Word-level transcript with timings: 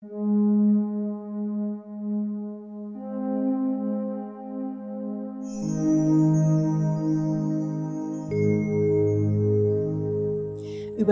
Über 0.00 0.10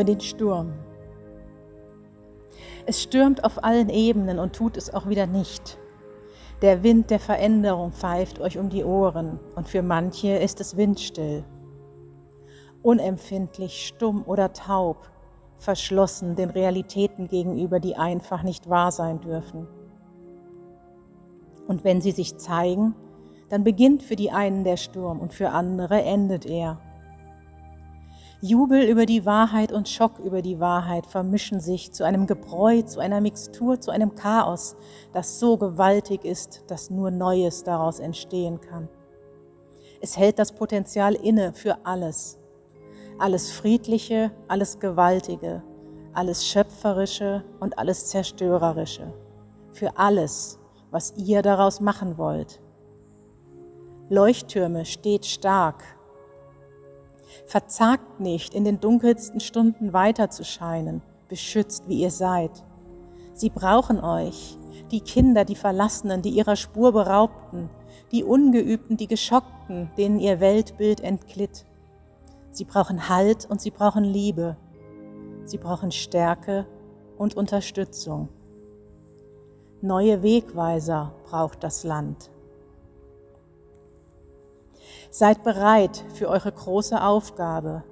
den 0.05 0.21
Sturm. 0.21 0.73
Es 2.87 3.03
stürmt 3.03 3.43
auf 3.43 3.65
allen 3.65 3.89
Ebenen 3.89 4.39
und 4.39 4.55
tut 4.55 4.77
es 4.77 4.95
auch 4.95 5.09
wieder 5.09 5.27
nicht. 5.27 5.79
Der 6.63 6.85
Wind 6.85 7.11
der 7.11 7.19
Veränderung 7.19 7.91
pfeift 7.91 8.39
euch 8.39 8.57
um 8.57 8.69
die 8.69 8.85
Ohren 8.85 9.41
und 9.57 9.69
für 9.69 9.83
manche 9.83 10.37
ist 10.37 10.61
es 10.61 10.77
windstill. 10.77 11.43
Unempfindlich, 12.83 13.89
stumm 13.89 14.23
oder 14.25 14.53
taub, 14.53 15.11
verschlossen 15.59 16.37
den 16.37 16.51
Realitäten 16.51 17.29
gegenüber, 17.29 17.81
die 17.81 17.97
einfach 17.97 18.43
nicht 18.43 18.69
wahr 18.69 18.93
sein 18.93 19.21
dürfen. 19.21 19.67
Und 21.67 21.85
wenn 21.85 22.01
sie 22.01 22.13
sich 22.13 22.37
zeigen, 22.37 22.95
dann 23.49 23.65
beginnt 23.65 24.03
für 24.03 24.17
die 24.17 24.31
einen 24.31 24.65
der 24.65 24.77
Sturm 24.77 25.21
und 25.21 25.33
für 25.33 25.51
andere 25.51 26.03
endet 26.03 26.47
er. 26.47 26.81
Jubel 28.43 28.83
über 28.83 29.07
die 29.07 29.25
Wahrheit 29.25 29.73
und 29.73 29.89
Schock 29.89 30.19
über 30.19 30.43
die 30.43 30.61
Wahrheit 30.61 31.07
vermischen 31.07 31.59
sich 31.59 31.93
zu 31.93 32.05
einem 32.05 32.27
Gebräu, 32.27 32.83
zu 32.83 33.01
einer 33.01 33.21
Mixtur, 33.23 33.81
zu 33.81 33.91
einem 33.91 34.15
Chaos, 34.15 34.77
das 35.13 35.41
so 35.41 35.57
gewaltig 35.57 36.25
ist, 36.25 36.65
dass 36.67 36.91
nur 36.91 37.11
Neues 37.11 37.65
daraus 37.65 37.99
entstehen 37.99 38.61
kann. 38.61 38.89
Es 40.03 40.19
hält 40.19 40.39
das 40.39 40.53
Potenzial 40.53 41.15
inne 41.15 41.55
für 41.55 41.79
alles. 41.85 42.39
Alles 43.19 43.51
Friedliche, 43.51 44.31
alles 44.49 44.79
Gewaltige, 44.79 45.63
alles 46.13 46.47
Schöpferische 46.47 47.45
und 47.61 47.79
alles 47.79 48.07
Zerstörerische. 48.07 49.13
Für 49.73 49.97
alles, 49.97 50.59
was 50.91 51.15
ihr 51.17 51.43
daraus 51.43 51.81
machen 51.81 52.19
wollt. 52.19 52.61
Leuchttürme 54.09 54.85
steht 54.85 55.27
stark, 55.27 55.83
Verzagt 57.47 58.21
nicht, 58.21 58.55
in 58.55 58.65
den 58.65 58.81
dunkelsten 58.81 59.41
Stunden 59.41 59.93
weiter 59.93 60.31
zu 60.31 60.45
scheinen, 60.45 61.03
beschützt, 61.29 61.89
wie 61.89 62.01
ihr 62.01 62.11
seid. 62.11 62.65
Sie 63.33 63.51
brauchen 63.51 64.01
euch, 64.01 64.59
die 64.91 65.01
Kinder, 65.01 65.45
die 65.45 65.57
Verlassenen, 65.57 66.23
die 66.23 66.31
ihrer 66.31 66.57
Spur 66.57 66.93
beraubten, 66.93 67.69
die 68.13 68.25
Ungeübten, 68.25 68.97
die 68.97 69.09
Geschockten, 69.09 69.91
denen 69.99 70.19
ihr 70.19 70.41
Weltbild 70.41 71.01
entglitt. 71.01 71.67
Sie 72.57 72.65
brauchen 72.65 73.11
Halt 73.11 73.45
und 73.45 73.61
sie 73.61 73.71
brauchen 73.71 74.03
Liebe. 74.03 74.57
Sie 75.45 75.59
brauchen 75.59 75.93
Stärke 75.93 76.65
und 77.19 77.37
Unterstützung. 77.37 78.31
Neue 79.83 80.23
Wegweiser 80.23 81.13
braucht 81.27 81.63
das 81.63 81.85
Land. 81.85 82.31
Seid 85.11 85.45
bereit 85.45 86.03
für 86.15 86.29
eure 86.29 86.51
große 86.51 87.03
Aufgabe. 87.03 87.85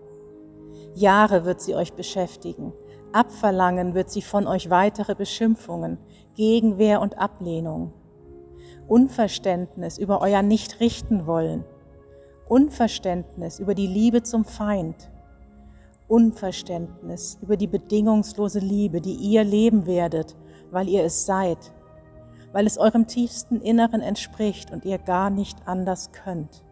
Jahre 0.94 1.44
wird 1.44 1.60
sie 1.60 1.74
euch 1.74 1.92
beschäftigen. 1.92 2.72
Abverlangen 3.12 3.92
wird 3.92 4.08
sie 4.08 4.22
von 4.22 4.46
euch 4.46 4.70
weitere 4.70 5.14
Beschimpfungen, 5.14 5.98
Gegenwehr 6.36 7.02
und 7.02 7.18
Ablehnung. 7.18 7.92
Unverständnis 8.88 9.98
über 9.98 10.22
euer 10.22 10.40
Nicht-Richten 10.40 11.26
wollen. 11.26 11.66
Unverständnis 12.48 13.58
über 13.58 13.74
die 13.74 13.86
Liebe 13.86 14.22
zum 14.22 14.44
Feind. 14.44 15.10
Unverständnis 16.08 17.38
über 17.40 17.56
die 17.56 17.66
bedingungslose 17.66 18.58
Liebe, 18.58 19.00
die 19.00 19.14
ihr 19.14 19.44
leben 19.44 19.86
werdet, 19.86 20.36
weil 20.70 20.88
ihr 20.88 21.04
es 21.04 21.24
seid, 21.24 21.72
weil 22.52 22.66
es 22.66 22.76
eurem 22.76 23.06
tiefsten 23.06 23.60
Inneren 23.60 24.02
entspricht 24.02 24.70
und 24.70 24.84
ihr 24.84 24.98
gar 24.98 25.30
nicht 25.30 25.66
anders 25.66 26.12
könnt. 26.12 26.62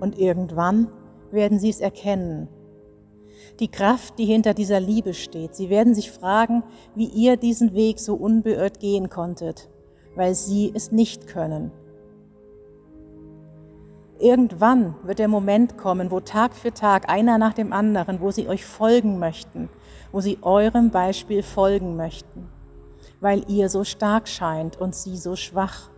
Und 0.00 0.18
irgendwann 0.18 0.88
werden 1.30 1.60
sie 1.60 1.70
es 1.70 1.80
erkennen. 1.80 2.48
Die 3.60 3.68
Kraft, 3.68 4.18
die 4.18 4.24
hinter 4.24 4.54
dieser 4.54 4.80
Liebe 4.80 5.14
steht. 5.14 5.54
Sie 5.54 5.70
werden 5.70 5.94
sich 5.94 6.10
fragen, 6.10 6.64
wie 6.96 7.06
ihr 7.06 7.36
diesen 7.36 7.74
Weg 7.74 8.00
so 8.00 8.14
unbeirrt 8.14 8.80
gehen 8.80 9.08
konntet, 9.08 9.70
weil 10.16 10.34
sie 10.34 10.72
es 10.74 10.90
nicht 10.90 11.28
können. 11.28 11.70
Irgendwann 14.18 14.94
wird 15.02 15.18
der 15.18 15.28
Moment 15.28 15.76
kommen, 15.76 16.10
wo 16.10 16.20
Tag 16.20 16.54
für 16.54 16.72
Tag 16.72 17.08
einer 17.08 17.36
nach 17.36 17.52
dem 17.52 17.72
anderen, 17.72 18.20
wo 18.20 18.30
sie 18.30 18.48
euch 18.48 18.64
folgen 18.64 19.18
möchten, 19.18 19.68
wo 20.12 20.20
sie 20.20 20.38
eurem 20.42 20.90
Beispiel 20.90 21.42
folgen 21.42 21.96
möchten, 21.96 22.48
weil 23.20 23.44
ihr 23.48 23.68
so 23.68 23.82
stark 23.82 24.28
scheint 24.28 24.80
und 24.80 24.94
sie 24.94 25.16
so 25.16 25.34
schwach. 25.34 25.90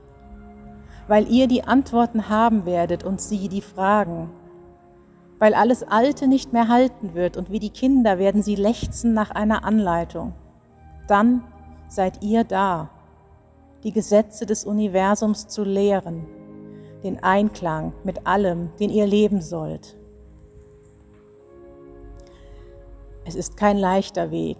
Weil 1.08 1.30
ihr 1.30 1.46
die 1.46 1.64
Antworten 1.64 2.28
haben 2.30 2.64
werdet 2.64 3.04
und 3.04 3.20
sie 3.20 3.48
die 3.48 3.60
Fragen, 3.60 4.30
weil 5.38 5.52
alles 5.52 5.82
Alte 5.82 6.26
nicht 6.26 6.54
mehr 6.54 6.68
halten 6.68 7.14
wird 7.14 7.36
und 7.36 7.50
wie 7.50 7.60
die 7.60 7.70
Kinder 7.70 8.18
werden 8.18 8.42
sie 8.42 8.56
lechzen 8.56 9.12
nach 9.12 9.30
einer 9.30 9.64
Anleitung. 9.64 10.32
Dann 11.06 11.44
seid 11.88 12.24
ihr 12.24 12.44
da, 12.44 12.88
die 13.84 13.92
Gesetze 13.92 14.46
des 14.46 14.64
Universums 14.64 15.46
zu 15.46 15.62
lehren, 15.62 16.26
den 17.02 17.22
Einklang 17.22 17.92
mit 18.04 18.26
allem, 18.26 18.70
den 18.80 18.90
ihr 18.90 19.06
leben 19.06 19.40
sollt. 19.40 19.96
Es 23.24 23.34
ist 23.34 23.56
kein 23.56 23.76
leichter 23.76 24.30
Weg, 24.30 24.58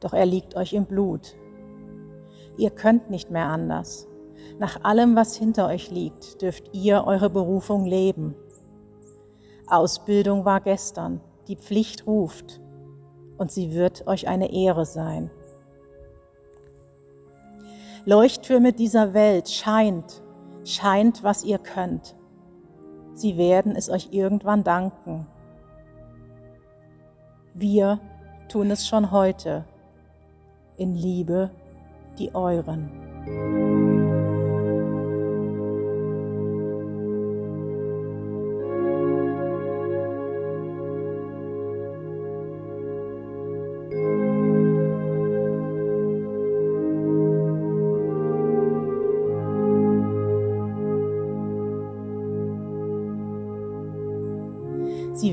doch 0.00 0.12
er 0.12 0.26
liegt 0.26 0.56
euch 0.56 0.72
im 0.72 0.86
Blut. 0.86 1.36
Ihr 2.56 2.70
könnt 2.70 3.10
nicht 3.10 3.30
mehr 3.30 3.46
anders. 3.46 4.06
Nach 4.58 4.84
allem, 4.84 5.16
was 5.16 5.36
hinter 5.36 5.66
euch 5.66 5.90
liegt, 5.90 6.42
dürft 6.42 6.70
ihr 6.72 7.04
eure 7.06 7.30
Berufung 7.30 7.84
leben. 7.84 8.34
Ausbildung 9.66 10.44
war 10.44 10.60
gestern, 10.60 11.20
die 11.48 11.56
Pflicht 11.56 12.06
ruft 12.06 12.60
und 13.38 13.50
sie 13.50 13.72
wird 13.72 14.06
euch 14.06 14.28
eine 14.28 14.52
Ehre 14.52 14.86
sein. 14.86 15.30
Leuchttürme 18.04 18.72
dieser 18.72 19.14
Welt 19.14 19.48
scheint, 19.48 20.21
scheint, 20.64 21.22
was 21.22 21.44
ihr 21.44 21.58
könnt. 21.58 22.16
Sie 23.14 23.36
werden 23.36 23.76
es 23.76 23.90
euch 23.90 24.08
irgendwann 24.12 24.64
danken. 24.64 25.26
Wir 27.54 28.00
tun 28.48 28.70
es 28.70 28.86
schon 28.86 29.10
heute 29.10 29.64
in 30.76 30.94
Liebe 30.94 31.50
die 32.18 32.34
euren. 32.34 33.91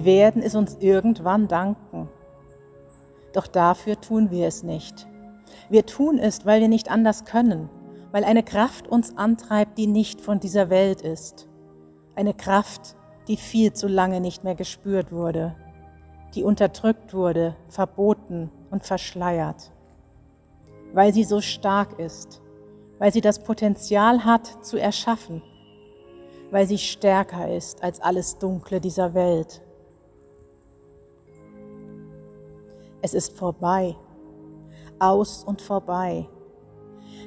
Werden 0.10 0.42
es 0.42 0.56
uns 0.56 0.78
irgendwann 0.80 1.48
danken. 1.48 2.10
Doch 3.32 3.46
dafür 3.46 4.02
tun 4.02 4.32
wir 4.32 4.48
es 4.48 4.64
nicht. 4.64 5.08
Wir 5.70 5.86
tun 5.86 6.18
es, 6.18 6.48
weil 6.48 6.62
wir 6.62 6.68
nicht 6.68 6.90
anders 6.90 7.26
können, 7.26 7.70
weil 8.12 8.24
eine 8.24 8.42
Kraft 8.42 8.88
uns 8.88 9.16
antreibt, 9.18 9.78
die 9.78 9.86
nicht 9.86 10.20
von 10.20 10.40
dieser 10.40 10.72
Welt 10.72 11.02
ist. 11.02 11.48
Eine 12.16 12.34
Kraft, 12.34 12.96
die 13.28 13.38
viel 13.38 13.72
zu 13.74 13.88
lange 13.88 14.20
nicht 14.20 14.44
mehr 14.44 14.56
gespürt 14.56 15.12
wurde, 15.12 15.56
die 16.34 16.44
unterdrückt 16.44 17.14
wurde, 17.14 17.56
verboten 17.68 18.50
und 18.72 18.84
verschleiert. 18.84 19.72
Weil 20.94 21.14
sie 21.14 21.24
so 21.24 21.40
stark 21.40 22.00
ist, 22.00 22.42
weil 22.98 23.14
sie 23.14 23.22
das 23.22 23.44
Potenzial 23.44 24.26
hat 24.26 24.66
zu 24.66 24.78
erschaffen, 24.78 25.44
weil 26.50 26.66
sie 26.66 26.80
stärker 26.80 27.56
ist 27.56 27.84
als 27.84 28.02
alles 28.02 28.40
Dunkle 28.40 28.82
dieser 28.82 29.14
Welt. 29.14 29.62
Es 33.02 33.14
ist 33.14 33.38
vorbei, 33.38 33.96
aus 35.00 35.44
und 35.46 35.62
vorbei. 35.62 36.28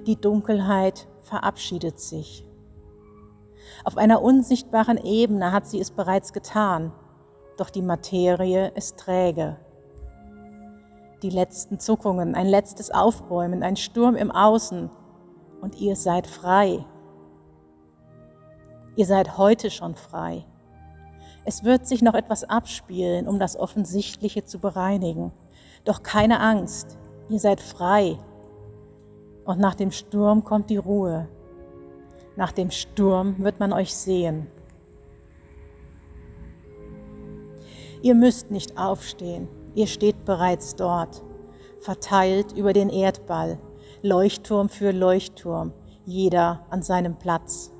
Die 0.06 0.20
Dunkelheit 0.20 1.08
verabschiedet 1.22 1.98
sich. 1.98 2.46
Auf 3.84 3.96
einer 3.96 4.20
unsichtbaren 4.20 4.98
Ebene 4.98 5.50
hat 5.50 5.66
sie 5.66 5.80
es 5.80 5.90
bereits 5.90 6.34
getan, 6.34 6.92
doch 7.56 7.70
die 7.70 7.80
Materie 7.80 8.70
ist 8.74 8.98
träge. 8.98 9.56
Die 11.22 11.30
letzten 11.30 11.78
Zuckungen, 11.78 12.34
ein 12.34 12.48
letztes 12.48 12.90
Aufbäumen, 12.90 13.62
ein 13.62 13.76
Sturm 13.76 14.16
im 14.16 14.30
Außen 14.30 14.90
und 15.62 15.80
ihr 15.80 15.96
seid 15.96 16.26
frei. 16.26 16.84
Ihr 18.96 19.06
seid 19.06 19.38
heute 19.38 19.70
schon 19.70 19.94
frei. 19.94 20.44
Es 21.44 21.64
wird 21.64 21.86
sich 21.86 22.02
noch 22.02 22.14
etwas 22.14 22.44
abspielen, 22.44 23.26
um 23.26 23.38
das 23.38 23.56
Offensichtliche 23.56 24.44
zu 24.44 24.58
bereinigen 24.58 25.32
Doch 25.84 26.02
keine 26.02 26.40
Angst, 26.40 26.98
ihr 27.28 27.38
seid 27.40 27.60
frei. 27.60 28.18
Und 29.44 29.58
nach 29.58 29.74
dem 29.74 29.90
Sturm 29.90 30.44
kommt 30.44 30.70
die 30.70 30.76
Ruhe. 30.76 31.28
Nach 32.36 32.52
dem 32.52 32.70
Sturm 32.70 33.36
wird 33.38 33.58
man 33.60 33.72
euch 33.72 33.94
sehen. 33.94 34.46
Ihr 38.02 38.14
müsst 38.14 38.50
nicht 38.50 38.78
aufstehen, 38.78 39.48
ihr 39.74 39.86
steht 39.86 40.24
bereits 40.24 40.74
dort, 40.74 41.22
verteilt 41.78 42.52
über 42.52 42.72
den 42.72 42.88
Erdball, 42.88 43.58
Leuchtturm 44.02 44.68
für 44.68 44.90
Leuchtturm, 44.90 45.72
jeder 46.04 46.66
an 46.70 46.82
seinem 46.82 47.16
Platz. 47.16 47.72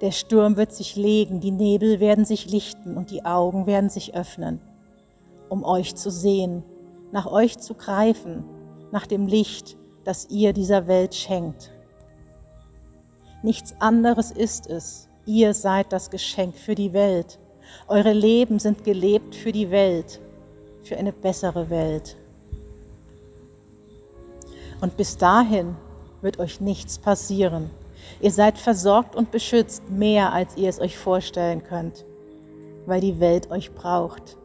Der 0.00 0.12
Sturm 0.12 0.56
wird 0.56 0.72
sich 0.72 0.94
legen, 0.94 1.40
die 1.40 1.50
Nebel 1.50 1.98
werden 1.98 2.24
sich 2.24 2.48
lichten 2.48 2.96
und 2.96 3.10
die 3.10 3.24
Augen 3.24 3.66
werden 3.66 3.90
sich 3.90 4.14
öffnen, 4.14 4.60
um 5.50 5.64
euch 5.64 5.94
zu 5.96 6.10
sehen, 6.10 6.62
nach 7.12 7.26
euch 7.26 7.58
zu 7.58 7.74
greifen, 7.74 8.44
nach 8.92 9.06
dem 9.06 9.26
Licht, 9.26 9.76
das 10.04 10.28
ihr 10.30 10.54
dieser 10.54 10.86
Welt 10.86 11.14
schenkt. 11.14 11.72
Nichts 13.42 13.74
anderes 13.80 14.30
ist 14.30 14.66
es. 14.66 15.08
Ihr 15.26 15.54
seid 15.54 15.92
das 15.92 16.10
Geschenk 16.10 16.56
für 16.56 16.74
die 16.74 16.92
Welt. 16.92 17.38
Eure 17.88 18.12
Leben 18.12 18.58
sind 18.58 18.84
gelebt 18.84 19.34
für 19.34 19.52
die 19.52 19.70
Welt, 19.70 20.20
für 20.82 20.96
eine 20.96 21.12
bessere 21.12 21.70
Welt. 21.70 22.16
Und 24.80 24.96
bis 24.96 25.16
dahin 25.16 25.76
wird 26.22 26.38
euch 26.38 26.60
nichts 26.60 26.98
passieren. 26.98 27.70
Ihr 28.20 28.30
seid 28.30 28.58
versorgt 28.58 29.14
und 29.14 29.30
beschützt, 29.30 29.88
mehr 29.90 30.32
als 30.32 30.56
ihr 30.56 30.68
es 30.68 30.80
euch 30.80 30.96
vorstellen 30.96 31.62
könnt, 31.62 32.04
weil 32.86 33.00
die 33.00 33.20
Welt 33.20 33.50
euch 33.50 33.72
braucht, 33.74 34.38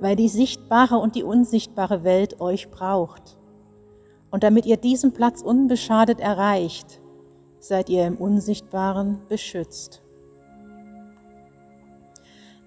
weil 0.00 0.16
die 0.16 0.28
sichtbare 0.28 0.96
und 0.96 1.14
die 1.14 1.22
unsichtbare 1.22 2.04
Welt 2.04 2.40
euch 2.40 2.70
braucht. 2.70 3.38
Und 4.30 4.42
damit 4.42 4.66
ihr 4.66 4.76
diesen 4.76 5.12
Platz 5.12 5.42
unbeschadet 5.42 6.20
erreicht, 6.20 7.00
seid 7.60 7.88
ihr 7.88 8.06
im 8.06 8.16
Unsichtbaren 8.16 9.20
beschützt. 9.28 10.02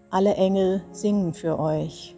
Alle 0.09 0.35
Engel 0.35 0.81
singen 0.91 1.33
für 1.33 1.59
euch. 1.59 2.15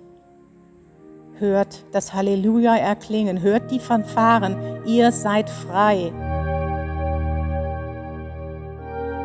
Hört 1.34 1.86
das 1.92 2.14
Halleluja 2.14 2.76
erklingen, 2.76 3.42
hört 3.42 3.72
die 3.72 3.80
Fanfaren, 3.80 4.86
ihr 4.86 5.12
seid 5.12 5.50
frei. 5.50 6.14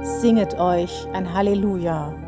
Singet 0.03 0.59
euch 0.59 1.07
ein 1.13 1.35
Halleluja. 1.35 2.24